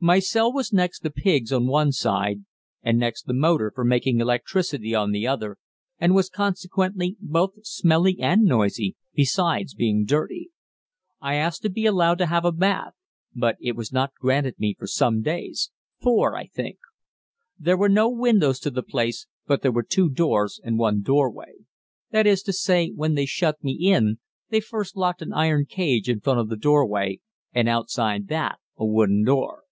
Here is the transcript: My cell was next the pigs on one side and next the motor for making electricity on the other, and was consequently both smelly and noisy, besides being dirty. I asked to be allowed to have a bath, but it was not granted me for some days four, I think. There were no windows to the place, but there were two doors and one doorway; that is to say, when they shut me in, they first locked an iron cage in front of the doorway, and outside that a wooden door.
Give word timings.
My 0.00 0.20
cell 0.20 0.52
was 0.52 0.72
next 0.72 1.00
the 1.02 1.10
pigs 1.10 1.52
on 1.52 1.66
one 1.66 1.90
side 1.90 2.44
and 2.84 3.00
next 3.00 3.22
the 3.24 3.34
motor 3.34 3.72
for 3.74 3.84
making 3.84 4.20
electricity 4.20 4.94
on 4.94 5.10
the 5.10 5.26
other, 5.26 5.56
and 5.98 6.14
was 6.14 6.28
consequently 6.30 7.16
both 7.18 7.66
smelly 7.66 8.16
and 8.20 8.42
noisy, 8.44 8.94
besides 9.12 9.74
being 9.74 10.04
dirty. 10.04 10.50
I 11.20 11.34
asked 11.34 11.62
to 11.62 11.68
be 11.68 11.84
allowed 11.84 12.18
to 12.18 12.26
have 12.26 12.44
a 12.44 12.52
bath, 12.52 12.94
but 13.34 13.56
it 13.58 13.74
was 13.74 13.92
not 13.92 14.12
granted 14.20 14.60
me 14.60 14.72
for 14.78 14.86
some 14.86 15.20
days 15.20 15.72
four, 16.00 16.36
I 16.36 16.46
think. 16.46 16.78
There 17.58 17.76
were 17.76 17.88
no 17.88 18.08
windows 18.08 18.60
to 18.60 18.70
the 18.70 18.84
place, 18.84 19.26
but 19.48 19.62
there 19.62 19.72
were 19.72 19.82
two 19.82 20.08
doors 20.08 20.60
and 20.62 20.78
one 20.78 21.02
doorway; 21.02 21.54
that 22.12 22.24
is 22.24 22.44
to 22.44 22.52
say, 22.52 22.90
when 22.90 23.16
they 23.16 23.26
shut 23.26 23.64
me 23.64 23.72
in, 23.72 24.20
they 24.48 24.60
first 24.60 24.96
locked 24.96 25.22
an 25.22 25.32
iron 25.32 25.64
cage 25.66 26.08
in 26.08 26.20
front 26.20 26.38
of 26.38 26.48
the 26.48 26.56
doorway, 26.56 27.18
and 27.52 27.68
outside 27.68 28.28
that 28.28 28.60
a 28.76 28.86
wooden 28.86 29.24
door. 29.24 29.64